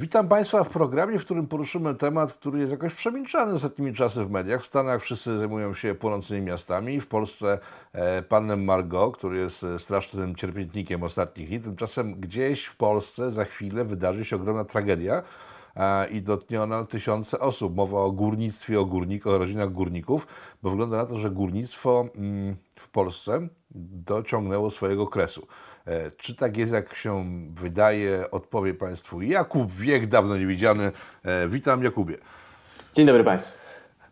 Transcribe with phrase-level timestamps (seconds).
[0.00, 4.30] Witam Państwa w programie, w którym poruszymy temat, który jest jakoś przemilczany ostatnimi czasy w
[4.30, 4.62] mediach.
[4.62, 7.58] W Stanach wszyscy zajmują się płonącymi miastami, w Polsce
[7.92, 11.60] e, panem Margot, który jest e, strasznym cierpiętnikiem ostatnich dni.
[11.60, 15.22] Tymczasem gdzieś w Polsce za chwilę wydarzy się ogromna tragedia
[15.76, 17.76] e, i dotknie ona tysiące osób.
[17.76, 20.26] Mowa o górnictwie, o górnikach, o rodzinach górników,
[20.62, 25.46] bo wygląda na to, że górnictwo mm, w Polsce dociągnęło swojego kresu.
[25.86, 27.24] E, czy tak jest, jak się
[27.54, 30.92] wydaje, odpowie Państwu Jakub Wiek, dawno niewidziany.
[31.24, 32.16] E, witam Jakubie.
[32.94, 33.62] Dzień dobry Państwu.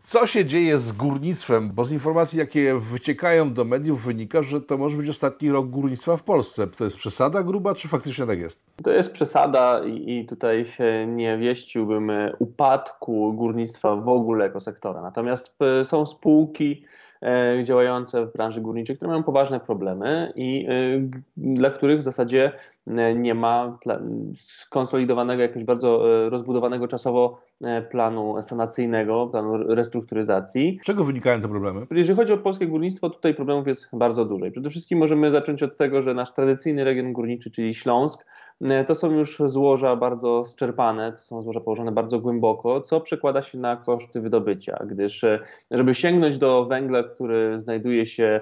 [0.03, 1.71] Co się dzieje z górnictwem?
[1.71, 6.17] Bo z informacji, jakie wyciekają do mediów, wynika, że to może być ostatni rok górnictwa
[6.17, 6.67] w Polsce.
[6.67, 8.59] To jest przesada gruba, czy faktycznie tak jest?
[8.83, 15.01] To jest przesada i tutaj się nie wieściłbym upadku górnictwa w ogóle jako sektora.
[15.01, 17.10] Natomiast e, są spółki, E,
[17.63, 20.71] działające w branży górniczej, które mają poważne problemy i e,
[21.37, 22.80] dla których w zasadzie e,
[23.15, 23.79] nie ma
[24.37, 27.41] skonsolidowanego, jakoś bardzo rozbudowanego czasowo
[27.91, 30.79] planu sanacyjnego, planu restrukturyzacji.
[30.81, 31.87] Z czego wynikają te problemy?
[31.91, 34.51] Jeżeli chodzi o polskie górnictwo, tutaj problemów jest bardzo dużo.
[34.51, 38.25] przede wszystkim możemy zacząć od tego, że nasz tradycyjny region górniczy, czyli Śląsk,
[38.61, 43.41] E, to są już złoża bardzo zczerpane, to są złoża położone bardzo głęboko, co przekłada
[43.41, 45.39] się na koszty wydobycia, gdyż e,
[45.71, 48.41] żeby sięgnąć do węgla, który znajduje się e,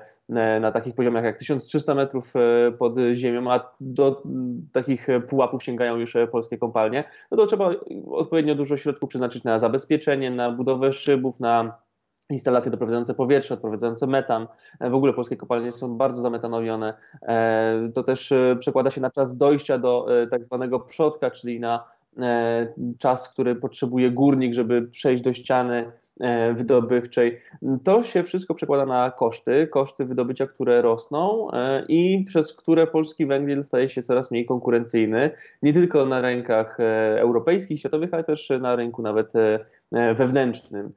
[0.62, 2.34] na takich poziomach jak 1300 metrów
[2.80, 4.24] pod ziemią, a do
[4.72, 7.70] takich pułapów sięgają już polskie kopalnie, no to trzeba
[8.12, 11.80] odpowiednio dużo środków przeznaczyć na zabezpieczenie, na budowę szybów, na
[12.30, 14.48] instalacje doprowadzające powietrze, odprowadzające metan.
[14.80, 16.94] E, w ogóle polskie kopalnie są bardzo zametanowione.
[17.22, 21.84] E, to też e, przekłada się na czas dojścia do tak zwanego przodka, czyli na
[22.98, 25.92] czas, który potrzebuje górnik, żeby przejść do ściany
[26.54, 27.42] wydobywczej.
[27.84, 31.48] To się wszystko przekłada na koszty, koszty wydobycia, które rosną
[31.88, 35.32] i przez które polski węgiel staje się coraz mniej konkurencyjny,
[35.64, 36.78] nie tylko na rynkach
[37.18, 39.34] europejskich, światowych, ale też na rynku nawet
[40.16, 40.92] wewnętrznym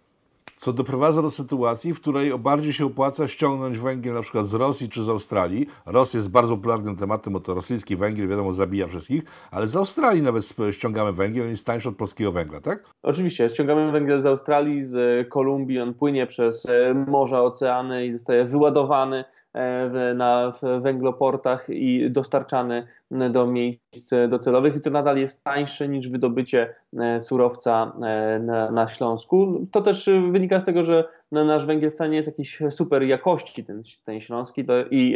[0.63, 4.89] co doprowadza do sytuacji, w której bardziej się opłaca ściągnąć węgiel na przykład z Rosji
[4.89, 5.67] czy z Australii.
[5.87, 10.23] Rosja jest bardzo popularnym tematem, bo to rosyjski węgiel, wiadomo, zabija wszystkich, ale z Australii
[10.23, 12.85] nawet ściągamy węgiel, jest tańszy od polskiego węgla, tak?
[13.03, 18.45] Oczywiście, ściągamy węgiel z Australii, z Kolumbii, on płynie przez e, morza, oceany i zostaje
[18.45, 19.25] wyładowany
[19.55, 23.82] E, na węgloportach i dostarczany do miejsc
[24.29, 29.67] docelowych i to nadal jest tańsze niż wydobycie e, surowca e, na, na Śląsku.
[29.71, 33.83] To też wynika z tego, że nasz węgiel wcale nie jest jakiejś super jakości, ten,
[34.05, 35.15] ten śląski to, i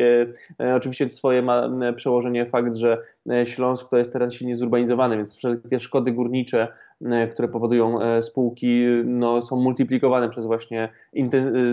[0.60, 2.98] e, oczywiście swoje ma przełożenie fakt, że
[3.44, 6.68] Śląsk to jest teren silnie zurbanizowany, więc wszelkie szkody górnicze
[7.04, 10.88] E, które powodują e, spółki, no, są multiplikowane przez właśnie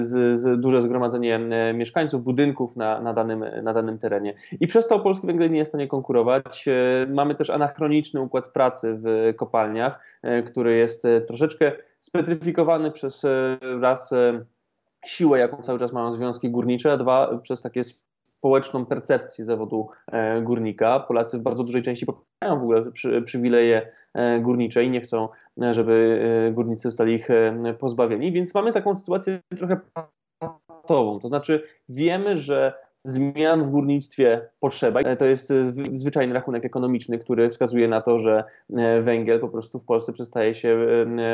[0.01, 4.33] z, z duże zgromadzenie e, mieszkańców, budynków na, na, danym, na danym terenie.
[4.59, 6.65] I przez to polski węgiel nie jest w stanie konkurować.
[7.09, 13.25] Mamy też anachroniczny układ pracy w kopalniach, który jest troszeczkę spetryfikowany przez
[13.81, 14.13] raz
[15.05, 19.89] siłę, jaką cały czas mają związki górnicze, a dwa przez takie społeczną percepcję zawodu
[20.41, 20.99] górnika.
[20.99, 25.29] Polacy w bardzo dużej części popierają w ogóle przy, przywileje E, górnicze i nie chcą,
[25.61, 27.27] e, żeby e, górnicy zostali ich
[27.79, 28.31] pozbawieni.
[28.31, 29.79] Więc mamy taką sytuację trochę
[30.39, 31.19] patową.
[31.19, 35.15] To znaczy wiemy, że zmian w górnictwie potrzeba.
[35.15, 35.53] To jest
[35.93, 38.43] zwyczajny rachunek ekonomiczny, który wskazuje na to, że
[39.01, 40.77] węgiel po prostu w Polsce przestaje się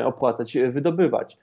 [0.05, 1.37] opłacać wydobywać.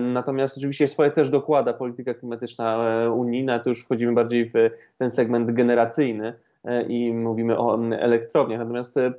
[0.00, 4.52] Natomiast oczywiście swoje też dokłada polityka klimatyczna unijna, to już wchodzimy bardziej w
[4.98, 6.32] ten segment generacyjny,
[6.64, 8.58] E, i mówimy o elektrowniach.
[8.58, 9.12] Natomiast e,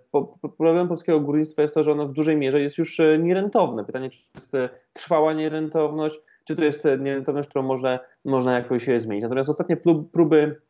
[0.57, 3.85] problem polskiego górnictwa jest to, że ono w dużej mierze jest już e, nierentowne.
[3.85, 9.23] Pytanie, czy to jest trwała nierentowność, czy to jest nierentowność, którą można, można jakoś zmienić.
[9.23, 9.77] Natomiast ostatnie
[10.11, 10.61] próby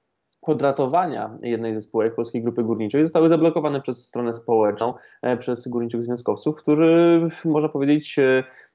[0.41, 4.93] podratowania jednej ze spółek Polskiej Grupy Górniczej zostały zablokowane przez stronę społeczną,
[5.39, 8.19] przez górniczych związkowców, którzy, można powiedzieć,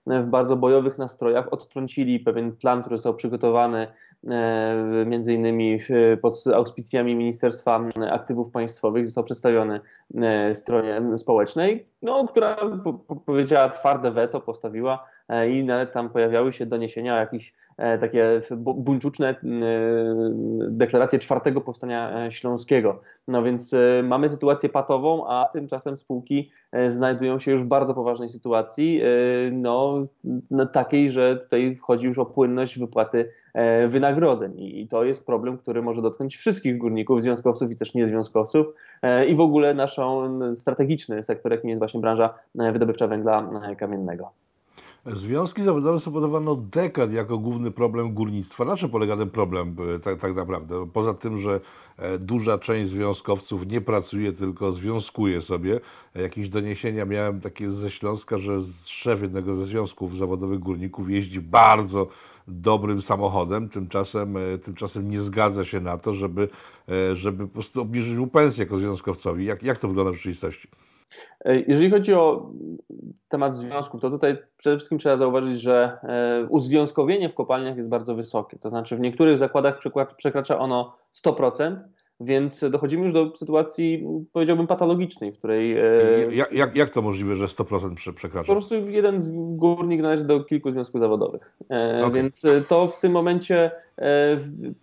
[0.07, 3.87] w bardzo bojowych nastrojach odtrącili pewien plan, który został przygotowany
[4.29, 5.79] e, między innymi
[6.23, 7.81] pod auspicjami Ministerstwa
[8.11, 9.81] Aktywów Państwowych, został przedstawiony
[10.15, 12.57] e, stronie społecznej, no, która
[13.27, 15.14] powiedziała twarde weto, postawiła e,
[15.53, 17.55] i nawet tam pojawiały się doniesienia o jakichś
[18.01, 19.35] takie buńczuczne
[20.69, 23.01] deklaracje czwartego powstania śląskiego.
[23.29, 26.51] No więc mamy sytuację patową, a tymczasem spółki
[26.89, 29.03] znajdują się już w bardzo poważnej sytuacji.
[29.53, 30.07] No,
[30.51, 35.59] no, takiej, że tutaj chodzi już o płynność wypłaty e, wynagrodzeń i to jest problem,
[35.59, 38.67] który może dotknąć wszystkich górników, związkowców i też niezwiązkowców
[39.03, 44.44] e, i w ogóle naszą strategiczny sektor, jakim jest właśnie branża e, wydobywcza węgla kamiennego.
[45.07, 48.65] Związki zawodowe są podawane od dekad jako główny problem górnictwa.
[48.65, 50.91] Na czym polega ten problem e, tak, tak naprawdę?
[50.93, 51.61] Poza tym, że
[51.97, 55.81] e, duża część związkowców nie pracuje, tylko związkuje sobie.
[56.15, 62.09] Jakieś doniesienia miałem takie ze Śląska, że szef jednego ze związków zawodowych górników jeździ bardzo
[62.49, 66.49] dobrym samochodem, tymczasem, e, tymczasem nie zgadza się na to, żeby,
[67.13, 69.45] żeby po prostu obniżyć mu pensję jako związkowcowi.
[69.45, 70.69] Jak, jak to wygląda w rzeczywistości?
[71.45, 72.51] E, jeżeli chodzi o
[73.29, 78.15] temat związków, to tutaj przede wszystkim trzeba zauważyć, że e, uzwiązkowienie w kopalniach jest bardzo
[78.15, 78.59] wysokie.
[78.59, 79.79] To znaczy w niektórych zakładach
[80.17, 81.77] przekracza ono 100%,
[82.21, 85.79] więc dochodzimy już do sytuacji, powiedziałbym, patologicznej, w której.
[85.79, 85.85] E,
[86.31, 88.47] jak, jak, jak to możliwe, że 100% przekracza?
[88.47, 89.21] Po prostu jeden
[89.57, 91.57] górnik należy do kilku związków zawodowych.
[91.69, 92.11] Okay.
[92.13, 93.71] Więc to w tym momencie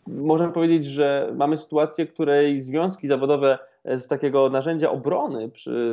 [0.07, 5.49] możemy powiedzieć, że mamy sytuację, w której związki zawodowe z takiego narzędzia obrony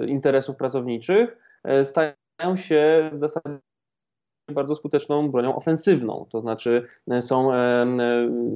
[0.07, 3.59] interesów pracowniczych e, stają się w zasadzie
[4.53, 7.87] bardzo skuteczną bronią ofensywną, to znaczy e, są e,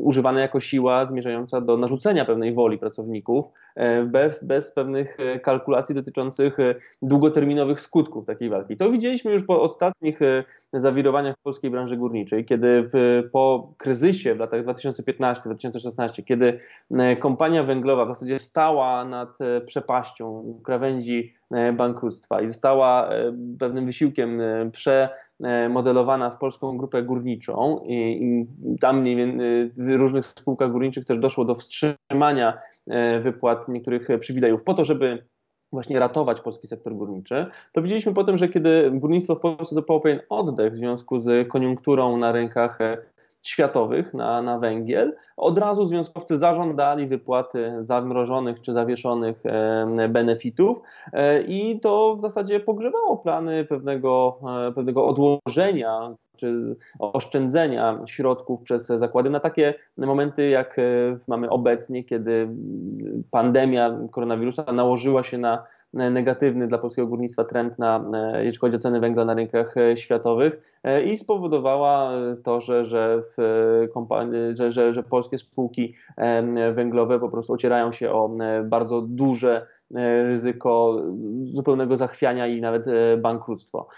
[0.02, 3.46] używane jako siła zmierzająca do narzucenia pewnej woli pracowników
[4.04, 6.56] bez, bez pewnych kalkulacji dotyczących
[7.02, 8.76] długoterminowych skutków takiej walki.
[8.76, 10.20] To widzieliśmy już po ostatnich
[10.72, 12.90] zawirowaniach w polskiej branży górniczej, kiedy
[13.32, 16.58] po kryzysie w latach 2015-2016, kiedy
[17.20, 21.34] kompania węglowa w zasadzie stała nad przepaścią krawędzi
[21.72, 23.10] bankructwa i została
[23.58, 24.40] pewnym wysiłkiem
[24.72, 25.08] prze
[25.70, 28.46] modelowana w polską grupę górniczą i,
[28.80, 29.04] tam
[29.76, 34.64] w różnych spółkach górniczych też doszło do wstrzymania e, wypłat niektórych przywilejów.
[34.64, 35.24] Po to, żeby
[35.72, 40.20] właśnie ratować polski sektor górniczy, to widzieliśmy potem, że kiedy górnictwo w Polsce zapało pewien
[40.28, 42.98] oddech w związku z koniunkturą na rynkach e,
[43.42, 50.80] światowych na, na węgiel, od razu związkowcy zażądali wypłaty zamrożonych czy zawieszonych e, benefitów
[51.12, 58.86] e, i to w zasadzie pogrzebało plany pewnego, e, pewnego odłożenia czy oszczędzenia środków przez
[58.86, 60.76] zakłady na takie momenty, jak
[61.28, 62.48] mamy obecnie, kiedy
[63.30, 68.78] pandemia koronawirusa nałożyła się na negatywny dla polskiego górnictwa trend, na, e, jeśli chodzi o
[68.78, 72.12] ceny węgla na rynkach e, światowych e, i spowodowała
[72.44, 73.22] to, że, że,
[73.94, 75.94] kompanii, że, że, że polskie spółki
[76.72, 78.30] węglowe po prostu ocierają się o
[78.64, 79.66] bardzo duże
[80.24, 81.02] ryzyko
[81.44, 82.86] zupełnego zachwiania i nawet
[83.18, 83.88] bankructwo.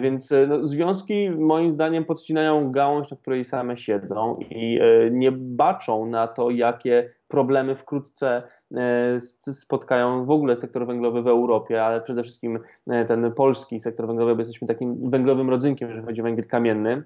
[0.00, 4.80] Więc no, związki moim zdaniem podcinają gałąź, na której same siedzą i
[5.10, 8.42] nie baczą na to, jakie problemy wkrótce
[8.74, 9.20] e,
[9.52, 14.34] spotkają w ogóle sektor węglowy w Europie, ale przede wszystkim e, ten polski sektor węglowy,
[14.34, 17.02] bo jesteśmy takim węglowym rodzynkiem, jeżeli chodzi o węgiel kamienny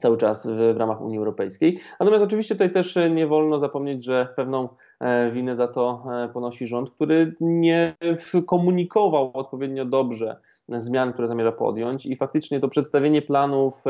[0.00, 1.78] cały czas w, w, ramach Unii Europejskiej.
[2.00, 4.68] Natomiast oczywiście tutaj też nie wolno zapomnieć, że pewną
[5.00, 7.96] e, winę za to ponosi rząd, który nie
[8.46, 10.36] komunikował odpowiednio dobrze
[10.68, 13.84] zmian, które zamierza podjąć i faktycznie to przedstawienie planów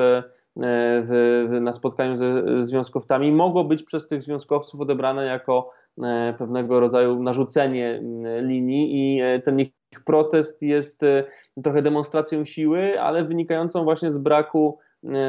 [0.56, 5.70] w, na spotkaniu ze związkowcami mogło być przez tych związkowców odebrane jako
[6.02, 8.02] e, pewnego rodzaju narzucenie
[8.40, 9.72] linii i e, ten ich
[10.06, 11.24] protest jest e,
[11.62, 14.78] trochę demonstracją siły, ale wynikającą właśnie z braku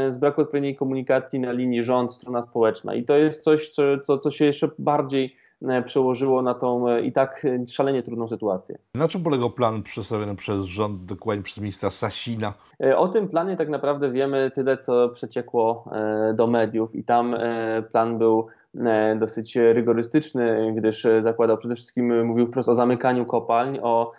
[0.10, 2.96] z braku odpowiedniej komunikacji na linii rząd, strona społeczna.
[2.96, 5.43] I to jest coś, co, co, co się jeszcze bardziej E,
[5.86, 8.78] przełożyło na tą e, i tak szalenie trudną sytuację.
[8.96, 12.54] Na czym polegał plan przedstawiony przez rząd, dokładnie przez ministra Sasina?
[12.84, 15.86] E, o tym planie tak naprawdę wiemy tyle, co przeciekło
[16.34, 17.36] do mediów i tam
[17.92, 18.48] plan był
[19.20, 24.12] dosyć rygorystyczny, gdyż zakładał przede wszystkim, mówił wprost o zamykaniu kopalń, o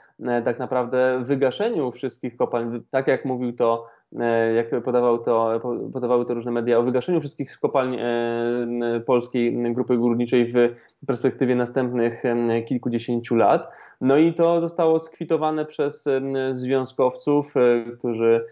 [0.45, 3.87] tak naprawdę wygaszeniu wszystkich kopalń, tak jak mówił to
[4.21, 5.61] E, jak podawał to,
[5.93, 10.75] podawały to różne media, o wygaszeniu wszystkich kopalń e, polskiej grupy górniczej w
[11.06, 12.23] perspektywie następnych
[12.69, 13.73] kilkudziesięciu lat.
[14.01, 16.09] No i to zostało skwitowane przez
[16.51, 18.44] związkowców, e, którzy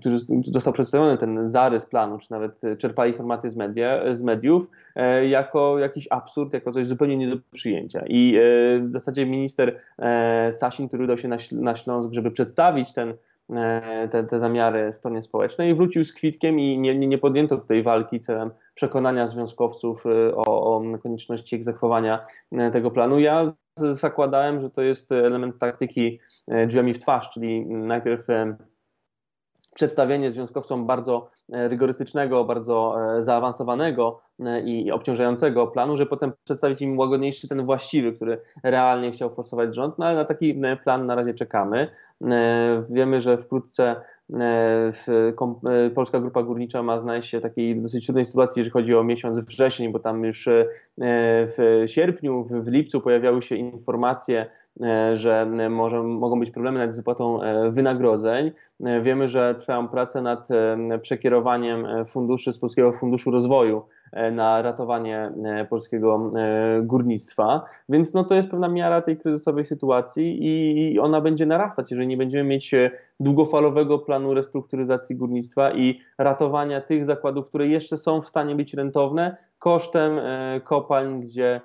[0.00, 4.70] którzy został przedstawiony ten zarys planu, czy nawet czerpali informacje z, media, z mediów,
[5.28, 8.04] jako jakiś absurd, jako coś zupełnie nie do przyjęcia.
[8.08, 8.38] I
[8.80, 9.80] w zasadzie minister
[10.50, 13.14] Sasin, który udał się na Śląsk, żeby przedstawić ten
[13.56, 18.20] E, te, te zamiary stronie społecznej wrócił z kwitkiem i nie, nie podjęto tutaj walki
[18.20, 23.18] celem przekonania związkowców e, o, o konieczności egzekwowania e, tego planu.
[23.18, 23.52] Ja
[23.92, 26.20] zakładałem, że to jest element taktyki
[26.66, 28.26] drzwiami w twarz, czyli najpierw
[29.80, 34.20] przedstawienie związkowcom bardzo rygorystycznego, bardzo zaawansowanego
[34.64, 39.98] i obciążającego planu, że potem przedstawić im łagodniejszy, ten właściwy, który realnie chciał forsować rząd,
[39.98, 41.88] no ale na taki plan na razie czekamy.
[42.90, 43.96] Wiemy, że wkrótce
[45.94, 49.46] Polska Grupa Górnicza ma znaleźć się w takiej dosyć trudnej sytuacji, jeżeli chodzi o miesiąc
[49.46, 50.48] wrzesień, bo tam już
[51.56, 54.46] w sierpniu, w lipcu pojawiały się informacje
[55.12, 58.50] że może, mogą być problemy nawet z wypłatą wynagrodzeń.
[59.02, 60.48] Wiemy, że trwają prace nad
[61.02, 63.82] przekierowaniem funduszy z Polskiego Funduszu Rozwoju
[64.12, 67.64] E, na ratowanie e, polskiego e, górnictwa.
[67.88, 72.16] Więc no, to jest pewna miara tej kryzysowej sytuacji i ona będzie narastać, jeżeli nie
[72.16, 72.74] będziemy mieć
[73.20, 79.36] długofalowego planu restrukturyzacji górnictwa i ratowania tych zakładów, które jeszcze są w stanie być rentowne
[79.58, 80.20] kosztem
[80.64, 81.60] kopalń, gdzie,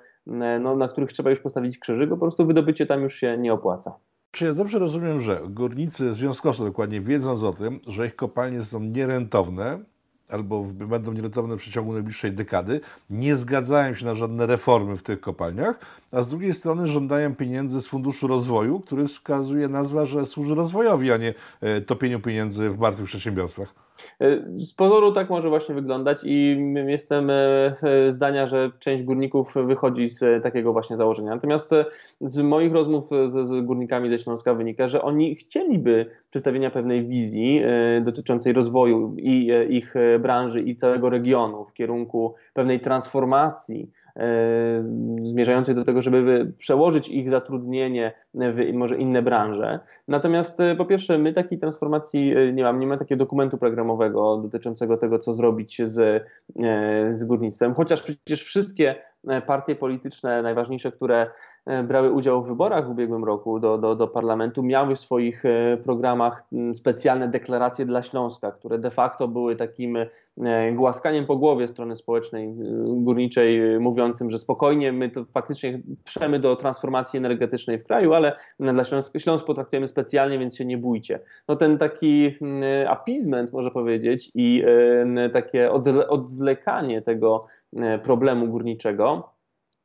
[0.60, 3.98] no, na których trzeba już postawić krzyżyk, po prostu wydobycie tam już się nie opłaca.
[4.30, 8.80] Czy ja dobrze rozumiem, że górnicy, związkowcy dokładnie wiedząc o tym, że ich kopalnie są
[8.80, 9.78] nierentowne,
[10.28, 12.80] albo będą nierentowne w przeciągu najbliższej dekady,
[13.10, 15.78] nie zgadzają się na żadne reformy w tych kopalniach,
[16.12, 21.12] a z drugiej strony żądają pieniędzy z Funduszu Rozwoju, który wskazuje nazwa, że służy rozwojowi,
[21.12, 23.85] a nie e, topieniu pieniędzy w martwych przedsiębiorstwach.
[24.20, 27.74] E, z pozoru tak może właśnie wyglądać i jestem e,
[28.08, 31.30] zdania, że część górników wychodzi z takiego właśnie założenia.
[31.30, 31.74] Natomiast
[32.20, 37.62] z moich rozmów z, z górnikami ze Śląska wynika, że oni chcieliby przedstawienia pewnej wizji
[38.02, 44.84] dotyczącej rozwoju i ich branży i całego regionu w kierunku pewnej transformacji E,
[45.22, 49.80] zmierzającej do tego, żeby przełożyć ich zatrudnienie w może inne branże.
[50.08, 54.36] Natomiast e, po pierwsze, my takiej transformacji e, nie mamy, nie ma takiego dokumentu programowego
[54.36, 56.24] dotyczącego tego, co zrobić z,
[57.10, 58.94] z górnictwem, chociaż przecież wszystkie
[59.46, 61.30] partie polityczne najważniejsze, które
[61.66, 65.44] E, brały udział w wyborach w ubiegłym roku do, do, do parlamentu, miały w swoich
[65.44, 66.42] e, programach
[66.74, 70.06] specjalne deklaracje dla Śląska, które de facto były takim e,
[70.72, 72.54] głaskaniem po głowie strony społecznej
[72.86, 78.84] górniczej, mówiącym, że spokojnie, my to faktycznie przemy do transformacji energetycznej w kraju, ale dla
[78.84, 81.20] Śląsk, Śląsk potraktujemy specjalnie, więc się nie bójcie.
[81.48, 82.38] No ten taki
[82.88, 84.64] appeasement, można powiedzieć, i
[85.32, 85.72] takie
[86.08, 87.46] odwlekanie tego
[88.02, 89.36] problemu górniczego,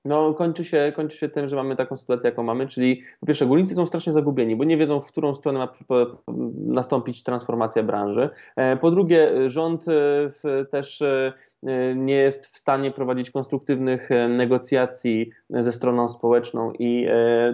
[0.06, 3.46] no, kończy się, kończy się tym, że mamy taką sytuację, jaką mamy, czyli po pierwsze
[3.46, 5.74] górnicy są strasznie zagubieni, bo nie wiedzą, w którą stronę ma
[6.56, 8.30] nastąpić transformacja branży.
[8.56, 11.34] E, po drugie, rząd e, też e,
[11.96, 17.08] nie jest w stanie prowadzić konstruktywnych negocjacji ze stroną społeczną i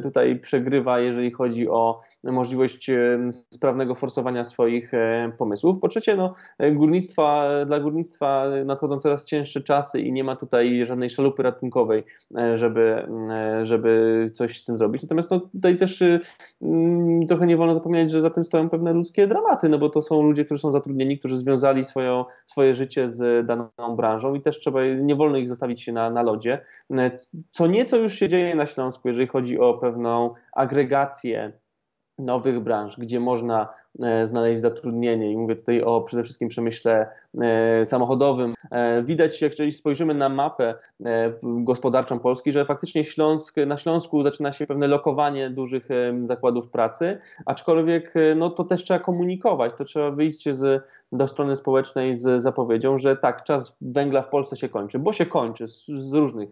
[0.03, 2.91] tutaj przegrywa, jeżeli chodzi o możliwość
[3.29, 4.91] sprawnego forsowania swoich
[5.37, 5.79] pomysłów.
[5.79, 6.33] Po trzecie, no,
[6.71, 12.03] górnictwa, dla górnictwa nadchodzą coraz cięższe czasy i nie ma tutaj żadnej szalupy ratunkowej,
[12.55, 13.07] żeby,
[13.63, 15.01] żeby coś z tym zrobić.
[15.01, 16.03] Natomiast no, tutaj też
[16.61, 20.01] mm, trochę nie wolno zapominać, że za tym stoją pewne ludzkie dramaty, no bo to
[20.01, 24.59] są ludzie, którzy są zatrudnieni, którzy związali swoją, swoje życie z daną branżą i też
[24.59, 26.65] trzeba, nie wolno ich zostawić się na, na lodzie.
[27.51, 31.53] Co nieco już się dzieje na Śląsku, jeżeli chodzi o pewną agregację
[32.17, 33.86] nowych branż, gdzie można e,
[34.25, 35.31] znaleźć zatrudnienie.
[35.31, 37.07] I mówię tutaj o przede wszystkim przemyśle
[37.41, 38.53] e, samochodowym.
[38.71, 40.75] E, widać, jak jeżeli spojrzymy na mapę
[41.43, 45.87] gospodarczą Polski, że faktycznie Śląsk, na Śląsku zaczyna się pewne lokowanie dużych
[46.23, 52.17] zakładów pracy, aczkolwiek no, to też trzeba komunikować, to trzeba wyjść z, do strony społecznej
[52.17, 56.13] z zapowiedzią, że tak, czas węgla w Polsce się kończy, bo się kończy z, z
[56.13, 56.49] różnych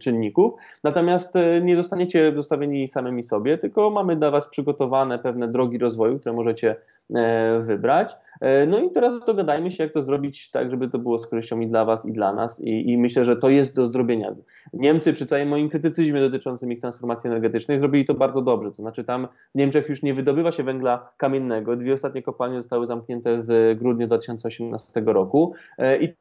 [0.00, 6.18] czynników, natomiast nie zostaniecie zostawieni samymi sobie, tylko mamy dla Was przygotowane pewne drogi rozwoju,
[6.18, 6.76] które możecie
[7.14, 8.16] e, wybrać.
[8.40, 11.60] E, no i teraz dogadajmy się, jak to zrobić tak, żeby to było z korzyścią
[11.60, 12.60] i dla Was, i dla nas.
[12.60, 14.34] I, i myślę, że to jest do zrobienia.
[14.72, 18.70] Niemcy przy całym moim krytycyzmie dotyczącym ich transformacji energetycznej zrobili to bardzo dobrze.
[18.70, 21.76] To znaczy tam w Niemczech już nie wydobywa się węgla kamiennego.
[21.76, 25.54] Dwie ostatnie kopalnie zostały zamknięte w grudniu 2018 roku.
[25.78, 26.14] E, I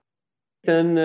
[0.61, 0.99] ten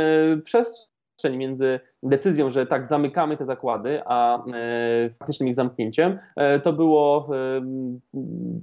[0.45, 6.61] przez przestrzeń między decyzją, że tak zamykamy te zakłady, a e, faktycznym ich zamknięciem, e,
[6.61, 7.61] to było e,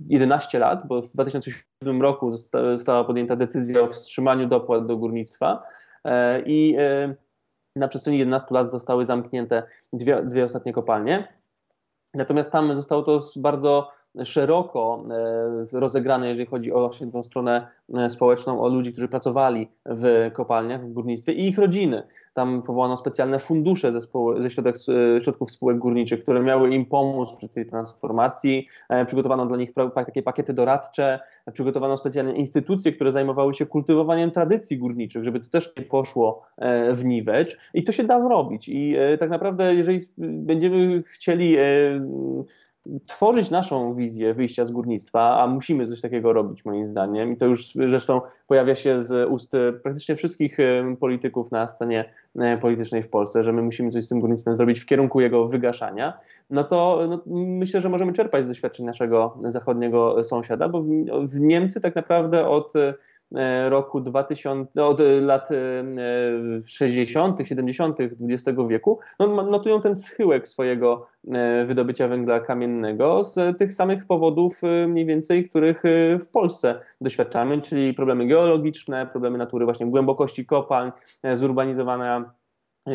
[0.07, 5.63] 11 lat, bo w 2007 roku została podjęta decyzja o wstrzymaniu dopłat do górnictwa
[6.05, 7.15] e, i e,
[7.75, 11.27] na przestrzeni 11 lat zostały zamknięte dwie, dwie ostatnie kopalnie.
[12.13, 13.91] Natomiast tam zostało to bardzo
[14.24, 15.05] szeroko
[15.74, 17.67] e, rozegrane, jeżeli chodzi o właśnie tą stronę
[18.09, 22.03] społeczną, o ludzi, którzy pracowali w kopalniach, w górnictwie i ich rodziny.
[22.35, 24.07] Tam powołano specjalne fundusze ze,
[24.39, 24.75] ze środek,
[25.15, 28.67] e, środków spółek górniczych, które miały im pomóc przy tej transformacji.
[29.05, 31.19] Przygotowano dla nich takie pakiety doradcze,
[31.53, 36.45] przygotowano specjalne instytucje, które zajmowały się kultywowaniem tradycji górniczych, żeby to też nie poszło
[36.93, 37.57] w niwecz.
[37.73, 38.69] I to się da zrobić.
[38.69, 41.57] I tak naprawdę, jeżeli będziemy chcieli
[43.05, 47.33] tworzyć naszą wizję wyjścia z górnictwa, a musimy coś takiego robić moim zdaniem.
[47.33, 49.51] I to już zresztą pojawia się z ust
[49.83, 50.57] praktycznie wszystkich
[50.99, 54.79] polityków na scenie e, politycznej w Polsce, że my musimy coś z tym górnictwem zrobić
[54.79, 60.23] w kierunku jego wygaszania, no to no, myślę, że możemy czerpać z doświadczeń naszego zachodniego
[60.23, 60.83] sąsiada, bo
[61.23, 62.73] w Niemcy tak naprawdę od
[63.70, 65.50] roku 2000, od lat
[66.65, 67.98] 60., 70.
[68.00, 71.08] XX wieku, no, notują ten schyłek swojego
[71.67, 75.84] wydobycia węgla kamiennego z tych samych powodów mniej więcej, których
[76.20, 80.91] w Polsce doświadczamy, czyli problemy geologiczne, problemy natury właśnie głębokości kopalń,
[81.34, 82.34] zurbanizowana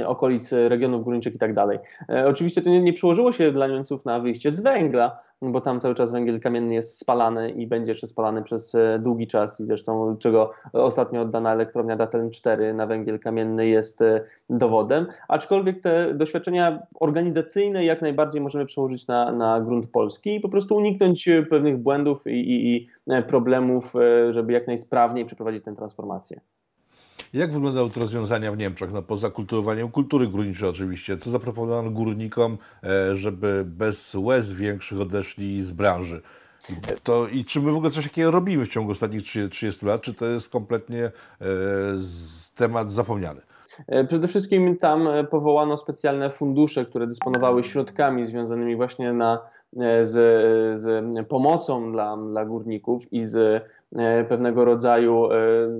[0.06, 1.78] okolic regionów górniczych i tak dalej.
[2.26, 5.94] Oczywiście to nie, nie przełożyło się dla Niemców na wyjście z węgla, bo tam cały
[5.94, 10.16] czas węgiel kamienny jest spalany i będzie jeszcze spalany przez e, długi czas i zresztą
[10.16, 16.82] czego ostatnio oddana elektrownia Datteln 4 na węgiel kamienny jest e, dowodem, aczkolwiek te doświadczenia
[17.00, 22.26] organizacyjne jak najbardziej możemy przełożyć na, na grunt polski i po prostu uniknąć pewnych błędów
[22.26, 22.88] i, i, i
[23.28, 26.40] problemów, e, żeby jak najsprawniej przeprowadzić tę transformację.
[27.34, 28.92] Jak wyglądały te rozwiązania w Niemczech?
[28.92, 31.16] No, poza kultywowaniem kultury górniczej oczywiście.
[31.16, 36.22] Co zaproponowano górnikom, e, żeby bez łez większych odeszli z branży?
[37.02, 40.14] To, I czy my w ogóle coś takiego robimy w ciągu ostatnich 30 lat, czy
[40.14, 41.12] to jest kompletnie e,
[42.54, 43.40] temat zapomniany?
[43.86, 49.40] E, przede wszystkim tam powołano specjalne fundusze, które dysponowały środkami związanymi właśnie na,
[50.02, 50.10] z,
[50.78, 53.64] z pomocą dla, dla górników i z
[53.96, 55.38] E, pewnego rodzaju e,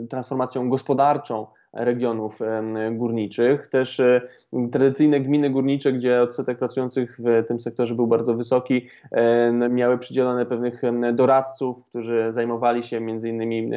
[0.08, 2.62] transformacją gospodarczą regionów e,
[2.92, 3.68] górniczych.
[3.68, 4.02] Też
[4.72, 8.88] tradycyjne gminy górnicze, gdzie odsetek pracujących w tym sektorze był bardzo wysoki,
[9.70, 13.70] miały przydzielone pewnych doradców, którzy zajmowali się między innymi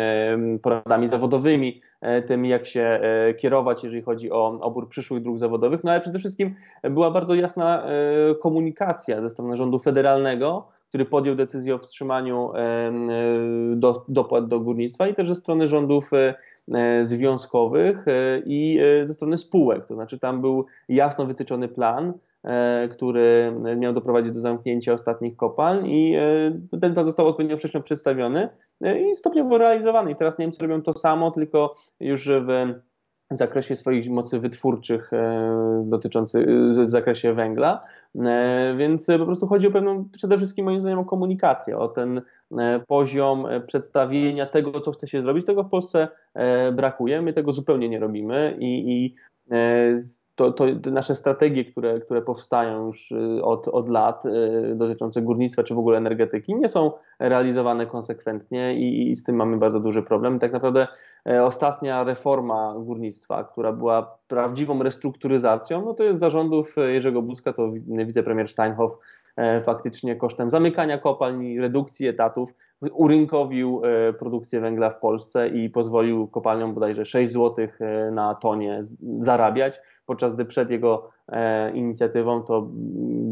[0.62, 1.82] poradami zawodowymi,
[2.28, 3.00] tym jak się
[3.38, 7.84] kierować, jeżeli chodzi o obór przyszłych dróg zawodowych, no ale przede wszystkim była bardzo jasna
[8.42, 12.52] komunikacja ze strony rządu federalnego, który podjął decyzję o wstrzymaniu
[13.76, 16.36] do, dopłat do górnictwa i też ze strony rządów e, e,
[17.02, 19.86] związkowych e, i ze strony spółek.
[19.86, 22.14] To znaczy tam był jasno wytyczony plan,
[22.92, 26.16] który miał doprowadzić do zamknięcia ostatnich kopalń i
[26.82, 28.50] ten plan został odpowiednio wcześniej przedstawiony
[28.82, 30.12] i stopniowo realizowany.
[30.12, 32.74] I teraz Niemcy robią to samo, tylko już w
[33.34, 36.48] w zakresie swoich mocy wytwórczych e, dotyczących
[36.86, 37.84] w zakresie węgla,
[38.16, 42.22] e, więc po prostu chodzi o pewną, przede wszystkim moim zdaniem o komunikację, o ten
[42.58, 45.46] e, poziom przedstawienia tego, co chce się zrobić.
[45.46, 46.08] Tego w Polsce
[46.74, 49.16] brakuje, my tego zupełnie nie robimy i, i
[50.36, 55.64] to, to nasze strategie, które, które powstają już y, od, od lat y, dotyczące górnictwa
[55.64, 60.04] czy w ogóle energetyki, nie są realizowane konsekwentnie i, i z tym mamy bardzo duży
[60.04, 60.40] problem.
[60.40, 60.88] Tak naprawdę
[61.28, 67.72] e, ostatnia reforma górnictwa, która była prawdziwą restrukturyzacją, no to jest zarządów Jerzego Buzka, to
[67.88, 68.98] wicepremier Steinhoff
[69.36, 72.54] e, faktycznie kosztem zamykania kopalni, redukcji etatów
[72.92, 77.68] urynkowił e, produkcję węgla w Polsce i pozwolił kopalniom bodajże 6 zł
[78.12, 78.82] na tonie
[79.18, 82.70] zarabiać podczas gdy przed jego e, inicjatywą to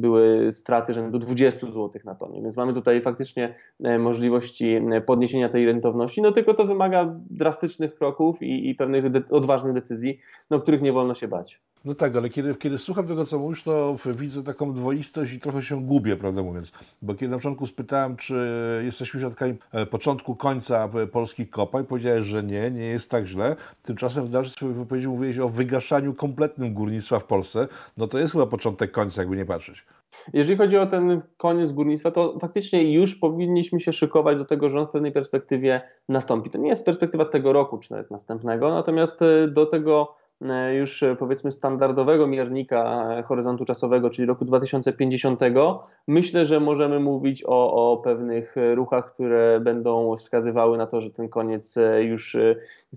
[0.01, 2.41] były straty rzędu 20 zł na tonie.
[2.41, 7.95] Więc mamy tutaj faktycznie e, możliwości e, podniesienia tej rentowności, no tylko to wymaga drastycznych
[7.95, 11.61] kroków i, i pewnych de odważnych decyzji, no, których nie wolno się bać.
[11.85, 15.61] No tak, ale kiedy, kiedy słucham tego, co mówisz, to widzę taką dwoistość i trochę
[15.61, 16.71] się gubię, prawdę mówiąc.
[17.01, 18.35] Bo kiedy na początku spytałem, czy
[18.83, 23.55] jesteśmy świadkami e, początku, końca polskich kopań, powiedziałeś, że nie, nie jest tak źle.
[23.83, 27.67] Tymczasem w dalszej swojej wypowiedzi mówiłeś o wygaszaniu kompletnym górnictwa w Polsce.
[27.97, 29.85] No to jest chyba początek końca, jakby nie patrzeć.
[30.33, 34.79] Jeżeli chodzi o ten koniec górnictwa, to faktycznie już powinniśmy się szykować do tego, że
[34.79, 36.49] on w pewnej perspektywie nastąpi.
[36.49, 40.20] To nie jest perspektywa tego roku, czy nawet następnego, natomiast e, do tego E,
[40.73, 45.39] już e, powiedzmy standardowego miernika e, horyzontu czasowego, czyli roku 2050,
[46.07, 51.29] myślę, że możemy mówić o, o pewnych ruchach, które będą wskazywały na to, że ten
[51.29, 52.37] koniec już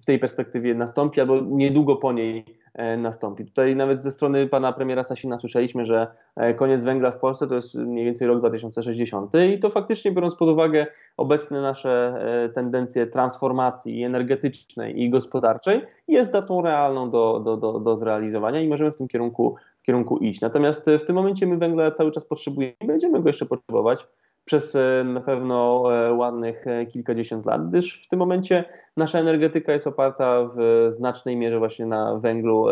[0.01, 2.64] w tej perspektywie nastąpi, albo niedługo po niej E,
[2.99, 3.45] nastąpi.
[3.45, 6.07] Tutaj nawet ze strony pana premiera Sasina słyszeliśmy, że
[6.37, 10.37] e, koniec węgla w Polsce to jest mniej więcej rok 2060 i to faktycznie biorąc
[10.37, 17.57] pod uwagę obecne nasze e, tendencje transformacji energetycznej i gospodarczej jest datą realną do, do,
[17.57, 20.41] do, do zrealizowania i możemy w tym kierunku, kierunku iść.
[20.41, 24.07] Natomiast w tym momencie my węgla cały czas potrzebujemy i będziemy go jeszcze potrzebować
[24.45, 28.65] przez e, na pewno e, ładnych e, kilkadziesiąt lat, gdyż w tym momencie
[28.97, 32.67] nasza energetyka jest oparta w znacznej mierze właśnie na węglu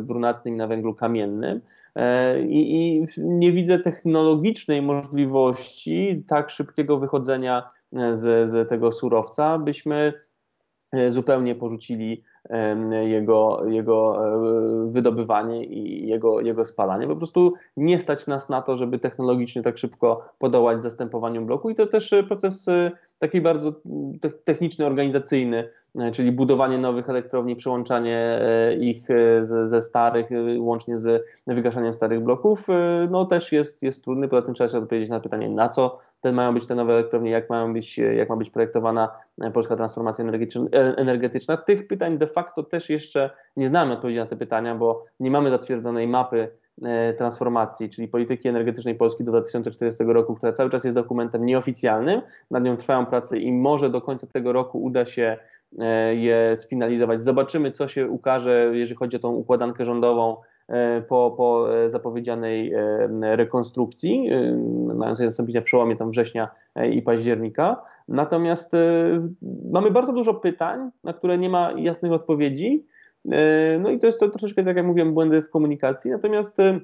[0.00, 1.60] brunatnym, na węglu kamiennym.
[2.48, 7.70] I, I, nie widzę technologicznej możliwości tak szybkiego wychodzenia
[8.12, 10.12] z, z tego surowca, byśmy
[11.08, 12.22] zupełnie porzucili
[13.06, 17.06] jego, jego e, wydobywanie i jego, jego spalanie.
[17.06, 21.74] Po prostu nie stać nas na to, żeby technologicznie tak szybko podołać zastępowaniu bloku i
[21.74, 23.72] to też proces e, taki bardzo
[24.44, 25.68] techniczny, organizacyjny,
[26.12, 28.40] czyli budowanie nowych elektrowni, przyłączanie
[28.80, 29.08] ich
[29.42, 30.26] ze, ze starych,
[30.58, 32.66] łącznie z wygaszaniem starych bloków,
[33.10, 36.32] no też jest, jest trudny, poza tym trzeba się odpowiedzieć na pytanie, na co te
[36.32, 39.08] mają być te nowe elektrownie, jak, mają być, jak ma być projektowana
[39.52, 40.24] polska transformacja
[40.96, 41.56] energetyczna.
[41.56, 45.50] Tych pytań de facto też jeszcze nie znamy odpowiedzi na te pytania, bo nie mamy
[45.50, 46.48] zatwierdzonej mapy
[46.82, 52.22] E, transformacji, czyli polityki energetycznej Polski do 2040 roku, która cały czas jest dokumentem nieoficjalnym.
[52.50, 55.38] Nad nią trwają prace i może do końca tego roku uda się e,
[56.12, 57.22] je sfinalizować.
[57.22, 60.36] Zobaczymy, co się ukaże, jeżeli chodzi o tą układankę rządową
[60.68, 62.72] e, po, po zapowiedzianej
[63.20, 64.30] rekonstrukcji,
[64.94, 66.48] mającej nastąpić na przełomie tam września
[66.90, 67.82] i października.
[68.08, 68.72] Natomiast
[69.72, 72.86] mamy bardzo dużo pytań, na które nie ma jasnych odpowiedzi.
[73.30, 76.10] E, no i to jest to troszeczkę, tak jak mówiłem, błędy w komunikacji.
[76.10, 76.80] Natomiast e,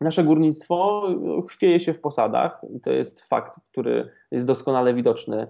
[0.00, 1.08] nasze górnictwo
[1.48, 5.48] chwieje się w posadach i to jest fakt, który jest doskonale widoczny, e,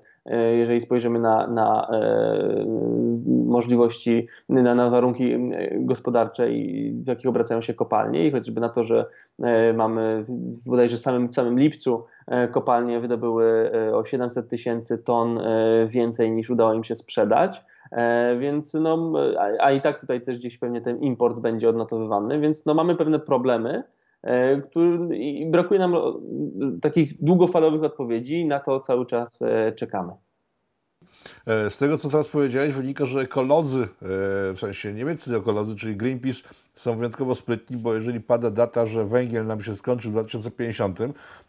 [0.58, 1.88] jeżeli spojrzymy na, na
[3.26, 5.36] możliwości, na, na, warunki
[5.76, 9.06] gospodarcze i w jakich obracają się kopalnie i chociażby na to, że
[9.74, 10.24] mamy
[10.64, 12.04] w bodajże samym, samym lipcu
[12.52, 15.40] kopalnie wydobyły o 700 tysięcy ton
[15.86, 17.64] więcej niż udało im się sprzedać.
[17.92, 22.40] E, więc no, a, a, i tak tutaj też gdzieś pewnie ten import będzie odnotowywany,
[22.40, 23.82] więc no, mamy pewne problemy, e,
[24.70, 25.94] który, i brakuje nam
[26.82, 30.12] takich długofalowych odpowiedzi na to cały czas e, czekamy.
[31.46, 36.40] Z tego, co teraz powiedziałeś, wynika, że ekolodzy, w sensie niemieccy ekolodzy, czyli Greenpeace,
[36.74, 40.98] są wyjątkowo sprytni, bo jeżeli pada data, że węgiel nam się skończy w 2050,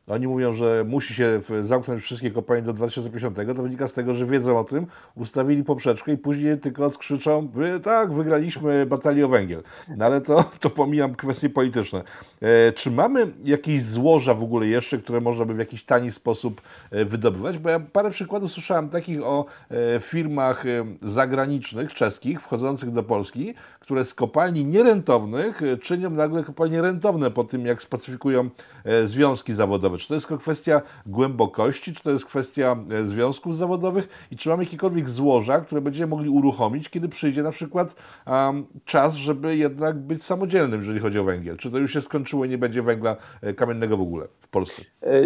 [0.07, 4.25] oni mówią, że musi się zamknąć wszystkie kopalnie do 2050, to wynika z tego, że
[4.25, 9.63] wiedzą o tym, ustawili poprzeczkę i później tylko odkrzyczą, wy, tak, wygraliśmy batalię o węgiel.
[9.97, 12.03] No ale to, to pomijam kwestie polityczne.
[12.41, 16.61] E, czy mamy jakieś złoża w ogóle jeszcze, które można by w jakiś tani sposób
[16.91, 17.57] e, wydobywać?
[17.57, 23.53] Bo ja parę przykładów słyszałem takich o e, firmach e, zagranicznych, czeskich, wchodzących do Polski,
[23.87, 28.49] które z kopalni nierentownych e, czynią nagle kopalnie rentowne po tym, jak spacyfikują
[28.85, 29.97] e, związki zawodowe.
[29.97, 34.63] Czy to jest kwestia głębokości, czy to jest kwestia e, związków zawodowych i czy mamy
[34.63, 37.95] jakiekolwiek złoża, które będziemy mogli uruchomić, kiedy przyjdzie na przykład
[38.27, 41.57] um, czas, żeby jednak być samodzielnym, jeżeli chodzi o węgiel?
[41.57, 43.15] Czy to już się skończyło i nie będzie węgla
[43.55, 44.81] kamiennego w ogóle w Polsce?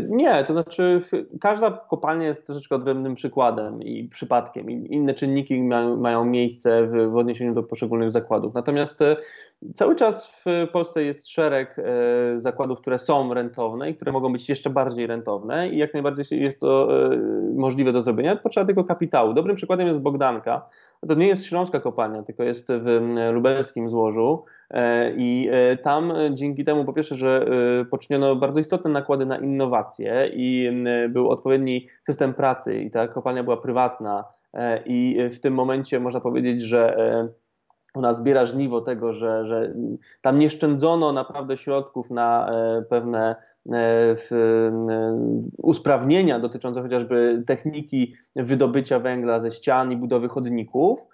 [0.10, 1.02] Nie, to znaczy
[1.42, 4.70] każda kopalnia jest troszeczkę odrębnym przykładem i przypadkiem.
[4.70, 8.51] Inne czynniki mają, mają miejsce w, w odniesieniu do poszczególnych zakładów.
[8.54, 9.18] Natomiast e,
[9.76, 11.84] cały czas w Polsce jest szereg e,
[12.42, 16.60] zakładów, które są rentowne i które mogą być jeszcze bardziej rentowne i jak najbardziej jest
[16.60, 17.18] to e,
[17.56, 18.36] możliwe do zrobienia.
[18.36, 19.34] Potrzeba tego kapitału.
[19.34, 20.70] Dobrym przykładem jest Bogdanka.
[21.08, 23.02] To nie jest śląska kopalnia, tylko jest w
[23.34, 24.46] lubelskim złożu.
[25.18, 25.50] I
[25.84, 27.46] tam dzięki temu, po pierwsze, że
[27.92, 30.72] poczyniono bardzo istotne nakłady na innowacje i
[31.10, 34.24] był odpowiedni system pracy, i ta kopalnia była prywatna.
[34.86, 36.98] I w tym momencie można powiedzieć, że
[37.94, 39.74] ona zbiera żniwo tego, że, że
[40.22, 43.36] tam nie szczędzono naprawdę środków na e, pewne
[43.72, 44.16] e, e,
[45.58, 51.08] usprawnienia dotyczące chociażby techniki wydobycia węgla ze ścian i budowy chodników.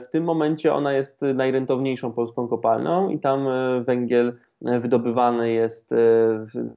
[0.00, 3.46] W tym momencie ona jest najrentowniejszą polską kopalnią i tam
[3.84, 5.94] węgiel wydobywany jest,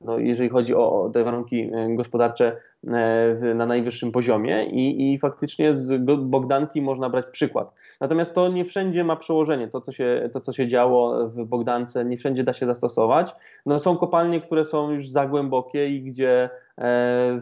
[0.01, 6.03] no, jeżeli chodzi o te warunki gospodarcze, E, na najwyższym poziomie i, i faktycznie z
[6.21, 7.73] Bogdanki można brać przykład.
[7.99, 9.67] Natomiast to nie wszędzie ma przełożenie.
[9.67, 13.35] To co, się, to, co się działo w Bogdance, nie wszędzie da się zastosować.
[13.65, 17.39] No, są kopalnie, które są już za głębokie i gdzie e,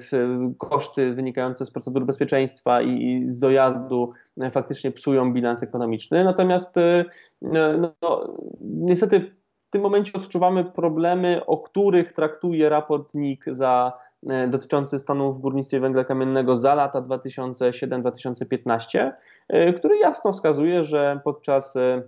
[0.58, 6.24] koszty wynikające z procedur bezpieczeństwa i, z dojazdu e, faktycznie psują bilans ekonomiczny.
[6.24, 7.06] Natomiast e,
[7.42, 9.39] no, no, niestety
[9.70, 13.94] w tym momencie odczuwamy problemy, o których traktuje raport NIK za
[14.28, 19.12] E, dotyczący stanu w górnictwie węgla kamiennego za lata 2007-2015,
[19.48, 22.02] e, który jasno wskazuje, że podczas e,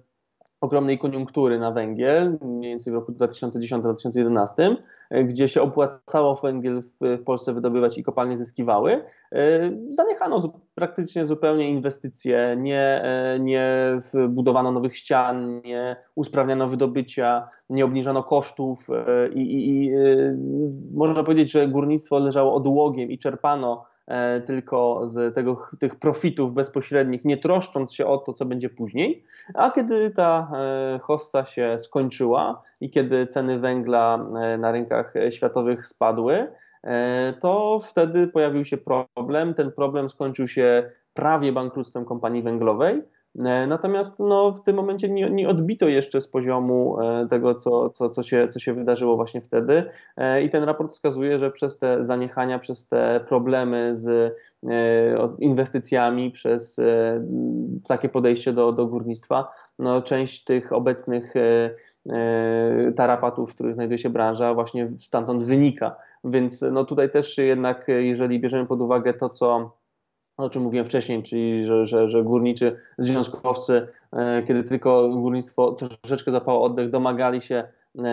[0.61, 4.75] ogromnej koniunktury na węgiel, mniej więcej w roku 2010-2011,
[5.25, 9.03] gdzie się opłacało węgiel w Polsce wydobywać i kopalnie zyskiwały,
[9.89, 13.03] zaniechano praktycznie zupełnie inwestycje, nie,
[13.39, 13.97] nie
[14.29, 18.87] budowano nowych ścian, nie usprawniano wydobycia, nie obniżano kosztów
[19.35, 19.91] i, i, i
[20.93, 23.90] można powiedzieć, że górnictwo leżało odłogiem i czerpano E,
[24.45, 29.23] tylko z tego, tych profitów bezpośrednich, nie troszcząc się o to, co będzie później.
[29.53, 35.85] A kiedy ta e, hossa się skończyła i kiedy ceny węgla e, na rynkach światowych
[35.85, 36.47] spadły,
[37.39, 39.53] to wtedy pojawił się problem.
[39.53, 43.01] Ten problem skończył się prawie bankructwem kompanii węglowej.
[43.67, 46.97] Natomiast no, w tym momencie nie, nie odbito jeszcze z poziomu
[47.29, 49.83] tego, co, co, co, się, co się wydarzyło właśnie wtedy.
[50.43, 54.35] I ten raport wskazuje, że przez te zaniechania, przez te problemy z
[55.39, 56.81] inwestycjami, przez
[57.87, 61.33] takie podejście do, do górnictwa, no, część tych obecnych
[62.09, 65.95] E, tarapatów, w których znajduje się branża, właśnie stamtąd wynika.
[66.23, 69.77] Więc no tutaj też jednak, jeżeli bierzemy pod uwagę to, co
[70.45, 76.31] o czym mówiłem wcześniej, czyli że, że, że górniczy związkowcy, e, kiedy tylko górnictwo troszeczkę
[76.31, 78.03] zapało oddech, domagali się e,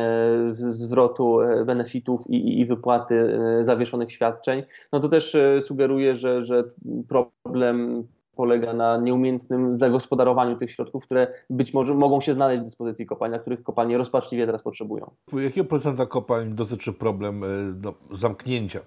[0.53, 4.63] zwrotu benefitów i, i, wypłaty zawieszonych świadczeń,
[4.93, 6.65] no to też sugeruje, że, że
[7.09, 8.07] problem
[8.39, 13.33] polega na nieumiejętnym zagospodarowaniu tych środków, które być może mogą się znaleźć w dyspozycji kopalń,
[13.33, 15.11] na których kopalnie rozpaczliwie teraz potrzebują.
[15.33, 17.47] Jakiego procenta kopalń dotyczy problem e,
[17.83, 18.81] no, zamknięcia?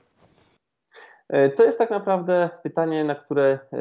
[1.32, 3.78] E, to jest tak naprawdę pytanie, na które e,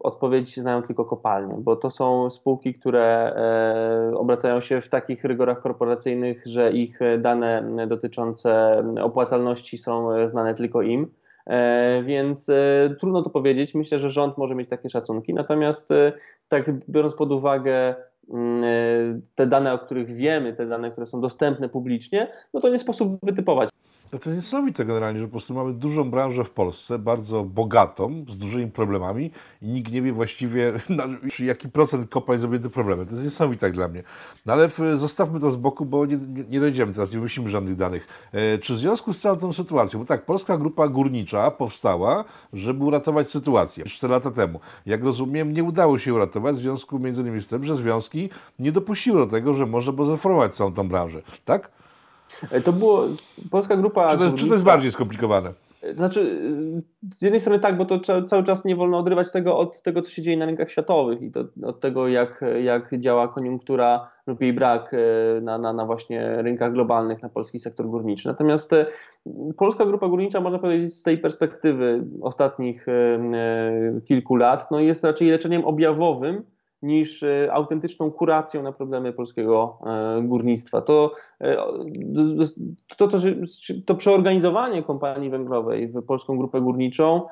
[0.00, 3.34] odpowiedź znają tylko kopalnie, bo to są spółki, które
[4.16, 11.10] obracają się w takich rygorach korporacyjnych, że ich dane dotyczące opłacalności są znane tylko im.
[11.46, 13.74] E, więc e, trudno to powiedzieć.
[13.74, 15.34] Myślę, że rząd może mieć takie szacunki.
[15.34, 16.12] Natomiast e,
[16.48, 17.94] tak biorąc pod uwagę
[18.30, 22.78] mm, te dane, o których wiemy, te dane, które są dostępne publicznie, no to nie
[22.78, 23.70] sposób wytypować.
[24.14, 28.24] No to jest niesamowite generalnie, że po prostu mamy dużą branżę w Polsce, bardzo bogatą,
[28.28, 29.30] z dużymi problemami
[29.62, 30.72] i nikt nie wie właściwie,
[31.38, 33.06] jaki procent kopalń jest objęty problemem.
[33.06, 34.02] To jest niesamowite dla mnie.
[34.46, 37.76] No ale zostawmy to z boku, bo nie, nie, nie dojdziemy teraz, nie wymyślimy żadnych
[37.76, 38.06] danych.
[38.32, 42.84] E, czy w związku z całą tą sytuacją, bo tak, Polska Grupa Górnicza powstała, żeby
[42.84, 44.60] uratować sytuację 4 lata temu.
[44.86, 48.72] Jak rozumiem, nie udało się uratować w związku między innymi z tym, że związki nie
[48.72, 51.22] dopuściły do tego, że można było zreformować całą tą branżę.
[51.44, 51.83] Tak?
[52.50, 53.04] E, to było
[53.50, 54.08] polska grupa.
[54.08, 55.52] Czy to jest, czy to jest bardziej skomplikowane?
[55.82, 56.40] E, znaczy,
[57.16, 60.10] z jednej strony tak, bo to cały czas nie wolno odrywać tego od tego, co
[60.10, 64.52] się dzieje na rynkach światowych i to, od tego, jak, jak działa koniunktura lub jej
[64.52, 68.28] brak e, na, na, na właśnie rynkach globalnych, na polski sektor górniczy.
[68.28, 68.74] Natomiast
[69.56, 72.86] polska grupa górnicza, można powiedzieć, z tej perspektywy ostatnich
[74.04, 76.42] kilku lat, no jest raczej leczeniem objawowym
[76.84, 80.80] niż e, autentyczną kuracją na problemy polskiego e, górnictwa.
[80.80, 81.56] To, e,
[82.96, 83.18] to, to,
[83.86, 87.22] to przeorganizowanie kompanii węglowej w polską grupę górniczą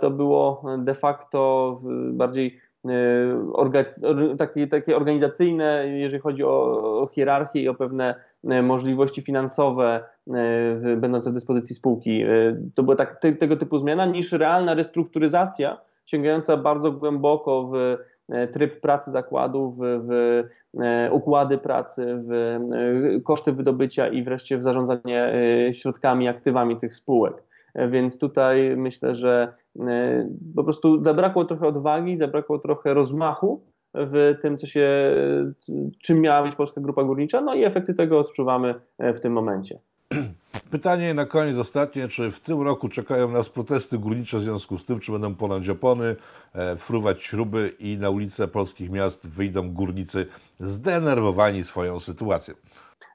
[0.00, 1.80] to było de facto
[2.12, 2.60] bardziej
[4.38, 8.14] takie, takie organizacyjne, jeżeli chodzi o, hierarchię i o pewne
[8.62, 10.04] możliwości finansowe
[10.96, 12.24] będące w dyspozycji spółki.
[12.74, 17.96] To była tak, tego typu zmiana niż realna restrukturyzacja sięgająca bardzo głęboko w
[18.52, 20.44] tryb pracy zakładów, w, w
[20.82, 25.32] e, układy pracy, w e, koszty wydobycia i wreszcie w zarządzanie
[25.72, 27.42] środkami, aktywami tych spółek.
[27.90, 29.52] Więc tutaj myślę, że
[30.56, 33.62] po prostu zabrakło trochę odwagi, zabrakło trochę rozmachu
[33.94, 35.14] w tym, co się,
[36.02, 39.78] czym miała być Polska Grupa Górnicza, no i efekty tego odczuwamy w tym momencie.
[40.70, 44.84] Pytanie na koniec ostatnie, czy w tym roku czekają nas protesty górnicze w związku z
[44.84, 46.16] tym, czy będą ponad opony,
[46.54, 50.26] e, fruwać śruby i na ulice polskich miast wyjdą górnicy
[50.60, 52.54] zdenerwowani swoją sytuacją?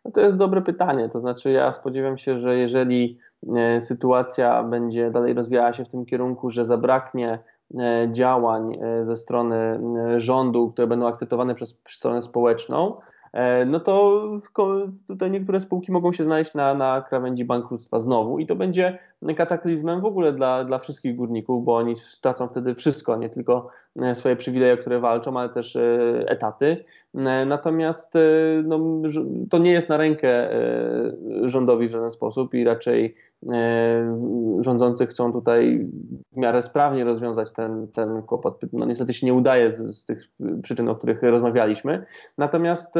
[0.06, 1.10] No to jest dobre pytanie.
[1.10, 3.19] To znaczy, ja spodziewam się, że jeżeli
[3.56, 7.39] e, sytuacja będzie dalej rozwijała się w tym kierunku, że zabraknie
[7.80, 9.80] e, działań ze strony
[10.17, 13.14] rządu, które będą akceptowane przez stronę społeczną, E,
[13.65, 14.21] no to
[15.08, 19.00] tutaj niektóre spółki mogą się znaleźć na, na krawędzi bankructwa znowu i to będzie
[19.33, 23.67] kataklizmem w ogóle dla, dla wszystkich górników, bo oni stracą wtedy wszystko, nie tylko
[24.01, 25.79] e, swoje przywileje, które walczą, ale też e,
[26.27, 26.85] etaty.
[27.45, 28.13] Natomiast
[28.63, 28.79] no,
[29.49, 30.49] to nie jest na rękę
[31.41, 33.15] rządowi w żaden sposób i raczej
[33.51, 34.17] E,
[34.61, 35.88] rządzący chcą tutaj
[36.31, 38.61] w miarę sprawnie rozwiązać ten, ten kłopot.
[38.73, 40.29] No niestety się nie udaje z, z tych
[40.63, 42.05] przyczyn, o których rozmawialiśmy.
[42.38, 42.93] Natomiast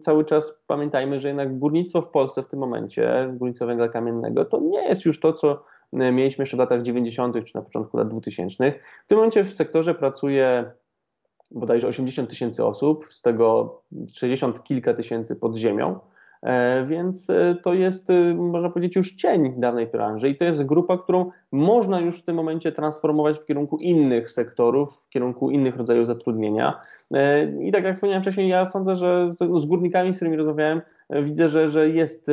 [0.00, 4.60] cały czas pamiętajmy, że jednak górnictwo w Polsce w tym momencie, górnictwo węgla kamiennego, to
[4.60, 5.45] nie jest już to, co
[5.92, 7.44] e, mieliśmy jeszcze w latach 90.
[7.44, 8.72] czy na początku lat 2000.
[9.04, 10.70] W tym momencie w sektorze pracuje
[11.50, 13.80] bodajże 80 tysięcy osób, z tego
[14.14, 15.98] 60 kilka tysięcy pod ziemią.
[16.42, 20.98] E, więc e, to jest, można powiedzieć, już cień dawnej branży i to jest grupa,
[20.98, 26.06] którą można już w tym momencie transformować w kierunku innych sektorów, w kierunku innych rodzajów
[26.06, 26.80] zatrudnienia.
[27.60, 30.80] I tak jak wspomniałem wcześniej, ja sądzę, że z górnikami, z którymi rozmawiałem,
[31.10, 32.30] widzę, że, że jest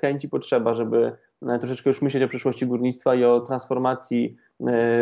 [0.00, 1.12] chęć i potrzeba, żeby
[1.60, 4.36] troszeczkę już myśleć o przyszłości górnictwa i o transformacji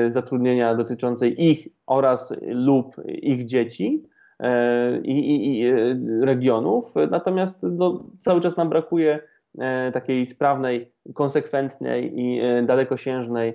[0.09, 4.03] zatrudnienia dotyczącej ich oraz lub ich dzieci
[5.05, 9.21] i, i, i e, regionów, natomiast no, cały czas nam brakuje
[9.59, 13.55] e, takiej sprawnej, konsekwentnej i e, dalekosiężnej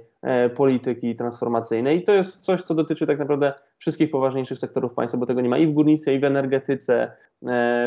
[0.56, 1.98] polityki transformacyjnej.
[1.98, 5.50] I to jest coś, co dotyczy tak naprawdę wszystkich poważniejszych sektorów państwa, bo tego nie
[5.50, 7.12] ma i w górnictwie, i w energetyce,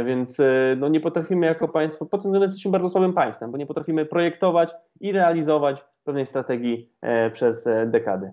[0.04, 0.42] więc
[0.76, 4.06] no nie potrafimy jako państwo, pod tym względem jesteśmy bardzo słabym państwem, bo nie potrafimy
[4.06, 6.90] projektować i realizować pewnej strategii
[7.32, 8.32] przez dekady.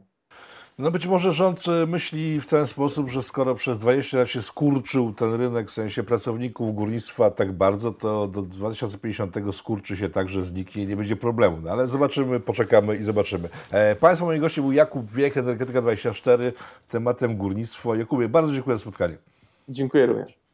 [0.80, 4.42] No być może rząd e, myśli w ten sposób, że skoro przez 20 lat się
[4.42, 10.30] skurczył ten rynek w sensie pracowników górnictwa tak bardzo, to do 2050 skurczy się tak,
[10.30, 11.58] że zniknie i nie będzie problemu.
[11.64, 13.50] No, ale zobaczymy, poczekamy i zobaczymy.
[13.72, 16.54] E, państwo moim gościem był Jakub Wiek, Energetyka 24,
[16.90, 17.96] tematem górnictwo.
[17.96, 19.18] Jakubie, bardzo dziękuję za spotkanie.
[19.70, 20.47] Dziękuję również.